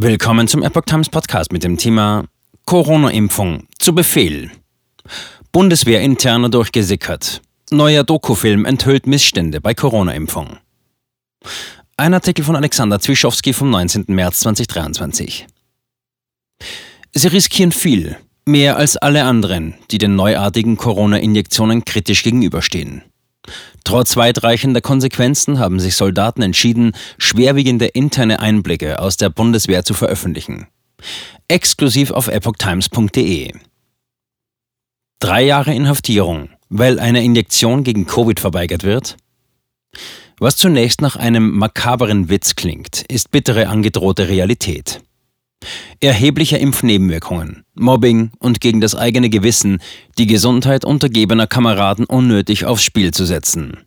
Willkommen 0.00 0.46
zum 0.46 0.62
Epoch 0.62 0.84
Times 0.84 1.08
Podcast 1.08 1.50
mit 1.50 1.64
dem 1.64 1.76
Thema 1.76 2.26
Corona-Impfung 2.66 3.66
zu 3.80 3.92
Befehl. 3.92 4.52
Bundeswehr 5.50 6.02
interner 6.02 6.48
durchgesickert. 6.48 7.42
Neuer 7.72 8.04
Dokufilm 8.04 8.64
enthüllt 8.64 9.08
Missstände 9.08 9.60
bei 9.60 9.74
Corona-Impfung. 9.74 10.58
Ein 11.96 12.14
Artikel 12.14 12.44
von 12.44 12.54
Alexander 12.54 13.00
Zwischowski 13.00 13.52
vom 13.52 13.70
19. 13.70 14.04
März 14.06 14.38
2023. 14.38 15.48
Sie 17.12 17.28
riskieren 17.28 17.72
viel, 17.72 18.18
mehr 18.44 18.76
als 18.76 18.96
alle 18.96 19.24
anderen, 19.24 19.74
die 19.90 19.98
den 19.98 20.14
neuartigen 20.14 20.76
Corona-Injektionen 20.76 21.84
kritisch 21.84 22.22
gegenüberstehen. 22.22 23.02
Trotz 23.84 24.16
weitreichender 24.16 24.80
Konsequenzen 24.80 25.58
haben 25.58 25.80
sich 25.80 25.96
Soldaten 25.96 26.42
entschieden, 26.42 26.92
schwerwiegende 27.18 27.86
interne 27.86 28.40
Einblicke 28.40 29.00
aus 29.00 29.16
der 29.16 29.30
Bundeswehr 29.30 29.84
zu 29.84 29.94
veröffentlichen. 29.94 30.66
Exklusiv 31.48 32.10
auf 32.10 32.28
epochtimes.de. 32.28 33.52
Drei 35.20 35.42
Jahre 35.42 35.74
Inhaftierung, 35.74 36.50
weil 36.68 37.00
eine 37.00 37.24
Injektion 37.24 37.82
gegen 37.82 38.06
Covid 38.06 38.38
verweigert 38.38 38.84
wird? 38.84 39.16
Was 40.38 40.56
zunächst 40.56 41.00
nach 41.00 41.16
einem 41.16 41.50
makaberen 41.50 42.28
Witz 42.28 42.54
klingt, 42.54 43.04
ist 43.08 43.30
bittere 43.30 43.68
angedrohte 43.68 44.28
Realität. 44.28 45.00
Erhebliche 46.00 46.58
Impfnebenwirkungen, 46.58 47.64
Mobbing 47.74 48.30
und 48.38 48.60
gegen 48.60 48.80
das 48.80 48.94
eigene 48.94 49.30
Gewissen 49.30 49.80
die 50.16 50.26
Gesundheit 50.26 50.84
untergebener 50.84 51.46
Kameraden 51.46 52.04
unnötig 52.04 52.64
aufs 52.64 52.84
Spiel 52.84 53.12
zu 53.12 53.24
setzen. 53.24 53.78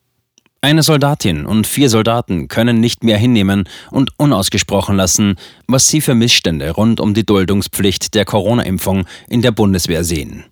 Eine 0.63 0.83
Soldatin 0.83 1.47
und 1.47 1.65
vier 1.65 1.89
Soldaten 1.89 2.47
können 2.47 2.79
nicht 2.79 3.03
mehr 3.03 3.17
hinnehmen 3.17 3.63
und 3.89 4.11
unausgesprochen 4.17 4.95
lassen, 4.95 5.35
was 5.67 5.87
sie 5.87 6.01
für 6.01 6.13
Missstände 6.13 6.69
rund 6.69 6.99
um 6.99 7.15
die 7.15 7.25
Duldungspflicht 7.25 8.13
der 8.13 8.25
Corona-Impfung 8.25 9.05
in 9.27 9.41
der 9.41 9.51
Bundeswehr 9.51 10.03
sehen. 10.03 10.43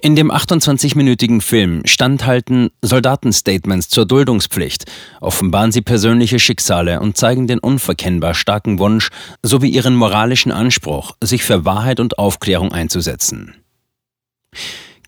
In 0.00 0.16
dem 0.16 0.30
28-minütigen 0.30 1.40
Film 1.40 1.82
standhalten 1.84 2.70
Soldatenstatements 2.82 3.88
zur 3.88 4.06
Duldungspflicht, 4.06 4.84
offenbaren 5.20 5.72
sie 5.72 5.82
persönliche 5.82 6.38
Schicksale 6.38 7.00
und 7.00 7.16
zeigen 7.16 7.46
den 7.46 7.58
unverkennbar 7.58 8.34
starken 8.34 8.78
Wunsch 8.78 9.10
sowie 9.42 9.68
ihren 9.68 9.96
moralischen 9.96 10.52
Anspruch, 10.52 11.16
sich 11.22 11.44
für 11.44 11.64
Wahrheit 11.64 12.00
und 12.00 12.18
Aufklärung 12.18 12.72
einzusetzen. 12.72 13.54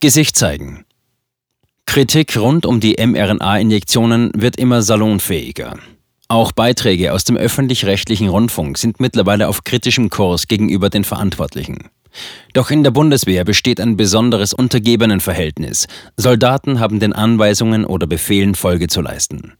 Gesicht 0.01 0.37
zeigen. 0.37 0.85
Kritik 1.87 2.37
rund 2.37 2.67
um 2.67 2.81
die 2.81 2.97
mRNA-Injektionen 3.05 4.31
wird 4.35 4.57
immer 4.57 4.83
salonfähiger. 4.83 5.79
Auch 6.29 6.53
Beiträge 6.53 7.15
aus 7.15 7.25
dem 7.25 7.39
öffentlich-rechtlichen 7.39 8.29
Rundfunk 8.29 8.77
sind 8.77 9.01
mittlerweile 9.01 9.49
auf 9.49 9.65
kritischem 9.65 10.11
Kurs 10.11 10.47
gegenüber 10.47 10.91
den 10.91 11.05
Verantwortlichen. 11.05 11.89
Doch 12.53 12.71
in 12.71 12.83
der 12.83 12.91
Bundeswehr 12.91 13.45
besteht 13.45 13.81
ein 13.81 13.97
besonderes 13.97 14.53
Untergebenenverhältnis. 14.53 15.87
Soldaten 16.17 16.81
haben 16.81 17.01
den 17.01 17.13
Anweisungen 17.13 17.85
oder 17.85 18.07
Befehlen 18.07 18.55
Folge 18.55 18.89
zu 18.89 19.01
leisten. 19.01 19.55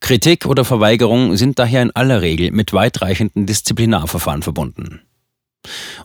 Kritik 0.00 0.46
oder 0.46 0.64
Verweigerung 0.64 1.36
sind 1.36 1.58
daher 1.58 1.82
in 1.82 1.90
aller 1.90 2.20
Regel 2.20 2.50
mit 2.50 2.72
weitreichenden 2.72 3.46
Disziplinarverfahren 3.46 4.42
verbunden. 4.42 5.00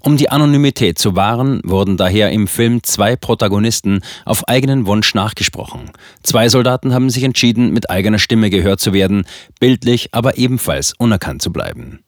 Um 0.01 0.15
die 0.15 0.29
Anonymität 0.29 0.97
zu 0.97 1.15
wahren, 1.15 1.59
wurden 1.63 1.97
daher 1.97 2.31
im 2.31 2.47
Film 2.47 2.81
zwei 2.83 3.15
Protagonisten 3.15 4.01
auf 4.25 4.47
eigenen 4.47 4.85
Wunsch 4.85 5.13
nachgesprochen. 5.13 5.91
Zwei 6.23 6.47
Soldaten 6.47 6.93
haben 6.93 7.09
sich 7.09 7.23
entschieden, 7.23 7.73
mit 7.73 7.89
eigener 7.89 8.19
Stimme 8.19 8.49
gehört 8.49 8.79
zu 8.79 8.93
werden, 8.93 9.25
bildlich 9.59 10.13
aber 10.13 10.37
ebenfalls 10.37 10.93
unerkannt 10.97 11.41
zu 11.41 11.51
bleiben. 11.51 11.99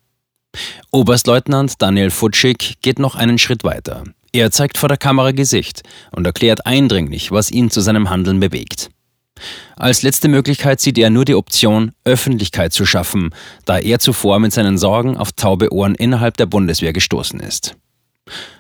Oberstleutnant 0.92 1.82
Daniel 1.82 2.10
Futschig 2.10 2.76
geht 2.82 3.00
noch 3.00 3.16
einen 3.16 3.38
Schritt 3.38 3.64
weiter. 3.64 4.04
Er 4.34 4.52
zeigt 4.52 4.78
vor 4.78 4.90
der 4.90 4.98
Kamera 4.98 5.32
Gesicht 5.32 5.84
und 6.12 6.26
erklärt 6.26 6.66
eindringlich, 6.66 7.32
was 7.32 7.52
ihn 7.52 7.70
zu 7.70 7.82
seinem 7.82 8.10
Handeln 8.10 8.40
bewegt. 8.40 8.90
Als 9.76 10.04
letzte 10.04 10.28
Möglichkeit 10.28 10.80
sieht 10.80 10.98
er 10.98 11.10
nur 11.10 11.26
die 11.26 11.36
Option, 11.36 11.94
Öffentlichkeit 12.04 12.74
zu 12.74 12.86
schaffen, 12.86 13.32
da 13.66 13.80
er 13.80 14.00
zuvor 14.00 14.40
mit 14.40 14.54
seinen 14.54 14.78
Sorgen 14.78 15.18
auf 15.18 15.32
taube 15.32 15.74
Ohren 15.74 15.96
innerhalb 15.96 16.38
der 16.38 16.46
Bundeswehr 16.46 16.94
gestoßen 16.94 17.40
ist. 17.40 17.76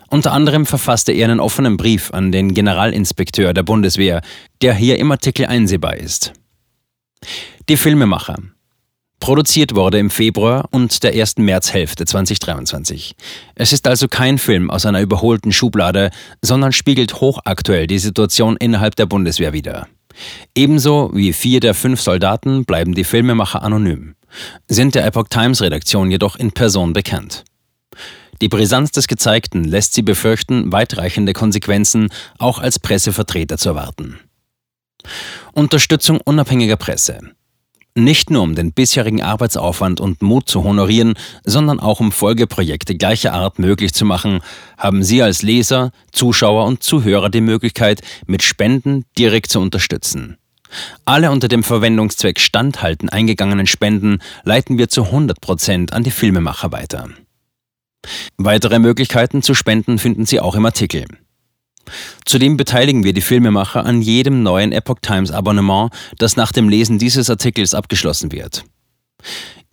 Unter 0.09 0.33
anderem 0.33 0.65
verfasste 0.65 1.13
er 1.13 1.29
einen 1.29 1.39
offenen 1.39 1.77
Brief 1.77 2.11
an 2.11 2.31
den 2.31 2.53
Generalinspekteur 2.53 3.53
der 3.53 3.63
Bundeswehr, 3.63 4.21
der 4.61 4.73
hier 4.73 4.99
im 4.99 5.11
Artikel 5.11 5.45
einsehbar 5.45 5.95
ist. 5.95 6.33
Die 7.69 7.77
Filmemacher. 7.77 8.37
Produziert 9.21 9.75
wurde 9.75 9.99
im 9.99 10.09
Februar 10.09 10.67
und 10.71 11.03
der 11.03 11.15
ersten 11.15 11.43
Märzhälfte 11.45 12.05
2023. 12.05 13.15
Es 13.53 13.71
ist 13.71 13.87
also 13.87 14.07
kein 14.07 14.39
Film 14.39 14.71
aus 14.71 14.87
einer 14.87 14.99
überholten 14.99 15.51
Schublade, 15.51 16.09
sondern 16.41 16.73
spiegelt 16.73 17.21
hochaktuell 17.21 17.85
die 17.85 17.99
Situation 17.99 18.57
innerhalb 18.57 18.95
der 18.95 19.05
Bundeswehr 19.05 19.53
wider. 19.53 19.87
Ebenso 20.55 21.11
wie 21.13 21.33
vier 21.33 21.59
der 21.59 21.75
fünf 21.75 22.01
Soldaten 22.01 22.65
bleiben 22.65 22.95
die 22.95 23.03
Filmemacher 23.03 23.61
anonym, 23.61 24.15
sind 24.67 24.95
der 24.95 25.05
Epoch 25.05 25.27
Times 25.29 25.61
Redaktion 25.61 26.09
jedoch 26.09 26.35
in 26.35 26.51
Person 26.51 26.93
bekannt. 26.93 27.43
Die 28.41 28.49
Brisanz 28.49 28.91
des 28.91 29.07
Gezeigten 29.07 29.63
lässt 29.63 29.93
sie 29.93 30.01
befürchten, 30.01 30.71
weitreichende 30.71 31.33
Konsequenzen 31.33 32.09
auch 32.39 32.57
als 32.57 32.79
Pressevertreter 32.79 33.59
zu 33.59 33.69
erwarten. 33.69 34.19
Unterstützung 35.53 36.19
unabhängiger 36.21 36.75
Presse. 36.75 37.19
Nicht 37.93 38.29
nur 38.29 38.43
um 38.43 38.55
den 38.55 38.71
bisherigen 38.71 39.21
Arbeitsaufwand 39.21 39.99
und 39.99 40.21
Mut 40.21 40.47
zu 40.47 40.63
honorieren, 40.63 41.15
sondern 41.43 41.81
auch 41.81 41.99
um 41.99 42.13
Folgeprojekte 42.13 42.95
gleicher 42.95 43.33
Art 43.33 43.59
möglich 43.59 43.93
zu 43.93 44.05
machen, 44.05 44.39
haben 44.77 45.03
Sie 45.03 45.21
als 45.21 45.41
Leser, 45.41 45.91
Zuschauer 46.13 46.65
und 46.65 46.83
Zuhörer 46.83 47.29
die 47.29 47.41
Möglichkeit, 47.41 48.01
mit 48.27 48.43
Spenden 48.43 49.03
direkt 49.17 49.51
zu 49.51 49.59
unterstützen. 49.59 50.37
Alle 51.03 51.31
unter 51.31 51.49
dem 51.49 51.63
Verwendungszweck 51.63 52.39
Standhalten 52.39 53.09
eingegangenen 53.09 53.67
Spenden 53.67 54.19
leiten 54.43 54.77
wir 54.77 54.87
zu 54.87 55.03
100 55.03 55.41
Prozent 55.41 55.91
an 55.91 56.03
die 56.03 56.11
Filmemacher 56.11 56.71
weiter. 56.71 57.09
Weitere 58.37 58.79
Möglichkeiten 58.79 59.41
zu 59.41 59.53
spenden 59.53 59.99
finden 59.99 60.25
Sie 60.25 60.39
auch 60.39 60.55
im 60.55 60.65
Artikel. 60.65 61.05
Zudem 62.25 62.57
beteiligen 62.57 63.03
wir 63.03 63.13
die 63.13 63.21
Filmemacher 63.21 63.85
an 63.85 64.01
jedem 64.01 64.43
neuen 64.43 64.71
Epoch 64.71 64.99
Times 65.01 65.31
Abonnement, 65.31 65.91
das 66.17 66.35
nach 66.35 66.51
dem 66.51 66.69
Lesen 66.69 66.99
dieses 66.99 67.29
Artikels 67.29 67.73
abgeschlossen 67.73 68.31
wird. 68.31 68.63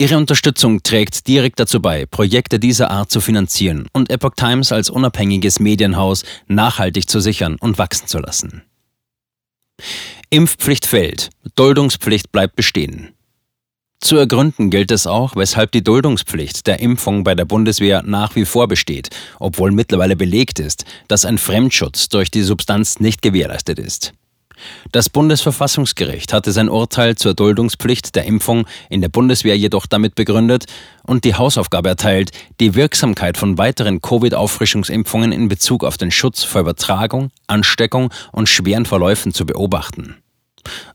Ihre 0.00 0.16
Unterstützung 0.16 0.82
trägt 0.84 1.26
direkt 1.26 1.58
dazu 1.58 1.82
bei, 1.82 2.06
Projekte 2.06 2.60
dieser 2.60 2.90
Art 2.90 3.10
zu 3.10 3.20
finanzieren 3.20 3.88
und 3.92 4.10
Epoch 4.10 4.34
Times 4.36 4.70
als 4.70 4.90
unabhängiges 4.90 5.58
Medienhaus 5.58 6.24
nachhaltig 6.46 7.10
zu 7.10 7.18
sichern 7.18 7.56
und 7.58 7.78
wachsen 7.78 8.06
zu 8.06 8.18
lassen. 8.18 8.62
Impfpflicht 10.30 10.86
fällt, 10.86 11.30
Duldungspflicht 11.56 12.30
bleibt 12.30 12.54
bestehen. 12.54 13.14
Zu 14.00 14.16
ergründen 14.16 14.70
gilt 14.70 14.92
es 14.92 15.06
auch, 15.06 15.34
weshalb 15.34 15.72
die 15.72 15.82
Duldungspflicht 15.82 16.66
der 16.66 16.78
Impfung 16.80 17.24
bei 17.24 17.34
der 17.34 17.44
Bundeswehr 17.44 18.02
nach 18.04 18.36
wie 18.36 18.44
vor 18.44 18.68
besteht, 18.68 19.10
obwohl 19.40 19.72
mittlerweile 19.72 20.14
belegt 20.14 20.60
ist, 20.60 20.84
dass 21.08 21.24
ein 21.24 21.36
Fremdschutz 21.36 22.08
durch 22.08 22.30
die 22.30 22.42
Substanz 22.42 23.00
nicht 23.00 23.22
gewährleistet 23.22 23.78
ist. 23.78 24.12
Das 24.92 25.08
Bundesverfassungsgericht 25.08 26.32
hatte 26.32 26.52
sein 26.52 26.68
Urteil 26.68 27.16
zur 27.16 27.34
Duldungspflicht 27.34 28.14
der 28.14 28.24
Impfung 28.24 28.66
in 28.88 29.00
der 29.00 29.08
Bundeswehr 29.08 29.56
jedoch 29.56 29.86
damit 29.86 30.14
begründet 30.14 30.66
und 31.04 31.24
die 31.24 31.34
Hausaufgabe 31.34 31.88
erteilt, 31.88 32.30
die 32.60 32.74
Wirksamkeit 32.74 33.36
von 33.36 33.58
weiteren 33.58 34.00
Covid-Auffrischungsimpfungen 34.00 35.32
in 35.32 35.48
Bezug 35.48 35.84
auf 35.84 35.96
den 35.96 36.10
Schutz 36.10 36.44
vor 36.44 36.62
Übertragung, 36.62 37.30
Ansteckung 37.46 38.12
und 38.32 38.48
schweren 38.48 38.86
Verläufen 38.86 39.32
zu 39.32 39.46
beobachten. 39.46 40.16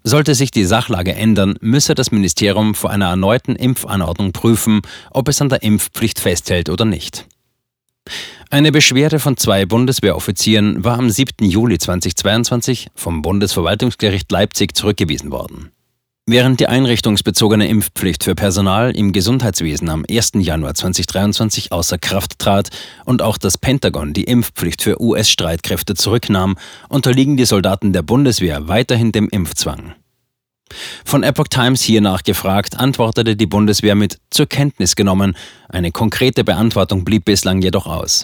Sollte 0.03 0.35
sich 0.35 0.51
die 0.51 0.65
Sachlage 0.65 1.13
ändern, 1.13 1.55
müsse 1.61 1.95
das 1.95 2.11
Ministerium 2.11 2.75
vor 2.75 2.89
einer 2.89 3.07
erneuten 3.07 3.55
Impfanordnung 3.55 4.33
prüfen, 4.33 4.81
ob 5.11 5.29
es 5.29 5.41
an 5.41 5.49
der 5.49 5.63
Impfpflicht 5.63 6.19
festhält 6.19 6.69
oder 6.69 6.83
nicht. 6.83 7.25
Eine 8.49 8.71
Beschwerde 8.71 9.19
von 9.19 9.37
zwei 9.37 9.65
Bundeswehroffizieren 9.65 10.83
war 10.83 10.99
am 10.99 11.09
7. 11.09 11.45
Juli 11.49 11.77
2022 11.79 12.89
vom 12.93 13.21
Bundesverwaltungsgericht 13.21 14.31
Leipzig 14.31 14.75
zurückgewiesen 14.75 15.31
worden. 15.31 15.71
Während 16.25 16.61
die 16.61 16.67
einrichtungsbezogene 16.67 17.67
Impfpflicht 17.67 18.23
für 18.23 18.33
Personal 18.33 18.95
im 18.95 19.11
Gesundheitswesen 19.11 19.89
am 19.89 20.05
1. 20.09 20.31
Januar 20.35 20.73
2023 20.73 21.73
außer 21.73 21.97
Kraft 21.97 22.39
trat 22.39 22.69
und 23.03 23.21
auch 23.21 23.37
das 23.37 23.57
Pentagon 23.57 24.13
die 24.13 24.23
Impfpflicht 24.23 24.81
für 24.81 25.01
US-Streitkräfte 25.01 25.95
zurücknahm, 25.95 26.55
unterliegen 26.87 27.35
die 27.35 27.43
Soldaten 27.43 27.91
der 27.91 28.03
Bundeswehr 28.03 28.69
weiterhin 28.69 29.11
dem 29.11 29.27
Impfzwang. 29.27 29.95
Von 31.03 31.23
Epoch 31.23 31.49
Times 31.49 31.81
hier 31.81 31.99
nachgefragt, 31.99 32.79
antwortete 32.79 33.35
die 33.35 33.45
Bundeswehr 33.45 33.95
mit 33.95 34.17
zur 34.29 34.47
Kenntnis 34.47 34.95
genommen, 34.95 35.35
eine 35.67 35.91
konkrete 35.91 36.45
Beantwortung 36.45 37.03
blieb 37.03 37.25
bislang 37.25 37.61
jedoch 37.61 37.85
aus. 37.85 38.23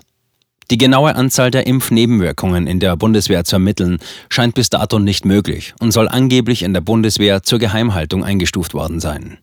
Die 0.72 0.78
genaue 0.78 1.16
Anzahl 1.16 1.50
der 1.50 1.66
Impfnebenwirkungen 1.66 2.68
in 2.68 2.80
der 2.80 2.96
Bundeswehr 2.96 3.44
zu 3.44 3.56
ermitteln, 3.56 3.98
scheint 4.30 4.54
bis 4.54 4.70
dato 4.70 5.00
nicht 5.00 5.26
möglich 5.26 5.74
und 5.80 5.92
soll 5.92 6.08
angeblich 6.08 6.62
in 6.62 6.74
der 6.74 6.82
Bundeswehr 6.82 7.42
zur 7.42 7.58
Geheimhaltung 7.58 8.24
eingestuft 8.24 8.76
worden 8.76 9.00
sein. 9.00 9.40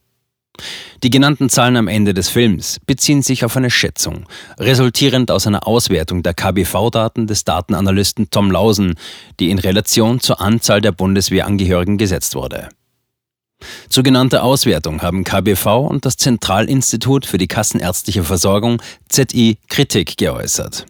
Die 1.02 1.10
genannten 1.10 1.50
Zahlen 1.50 1.76
am 1.76 1.88
Ende 1.88 2.14
des 2.14 2.28
Films 2.28 2.78
beziehen 2.86 3.22
sich 3.22 3.44
auf 3.44 3.56
eine 3.56 3.70
Schätzung, 3.70 4.26
resultierend 4.58 5.30
aus 5.30 5.46
einer 5.46 5.66
Auswertung 5.66 6.22
der 6.22 6.32
KBV-Daten 6.32 7.26
des 7.26 7.44
Datenanalysten 7.44 8.30
Tom 8.30 8.50
Lausen, 8.50 8.94
die 9.38 9.50
in 9.50 9.58
Relation 9.58 10.20
zur 10.20 10.40
Anzahl 10.40 10.80
der 10.80 10.92
Bundeswehrangehörigen 10.92 11.98
gesetzt 11.98 12.34
wurde. 12.34 12.68
Zu 13.88 14.02
genannter 14.02 14.44
Auswertung 14.44 15.02
haben 15.02 15.24
KBV 15.24 15.66
und 15.88 16.04
das 16.04 16.16
Zentralinstitut 16.16 17.26
für 17.26 17.38
die 17.38 17.48
Kassenärztliche 17.48 18.22
Versorgung 18.22 18.80
ZI 19.08 19.58
Kritik 19.68 20.16
geäußert. 20.16 20.86